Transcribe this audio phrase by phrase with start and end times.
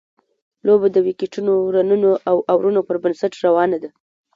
[0.67, 3.89] لوبه د ویکټونو، رنونو او اورونو پر بنسټ روانه ده.